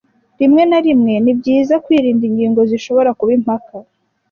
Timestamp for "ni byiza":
1.23-1.73